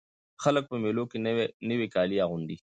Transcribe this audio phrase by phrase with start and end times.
[0.43, 1.17] خلک په مېلو کښي
[1.69, 2.57] نوي کالي اغوندي.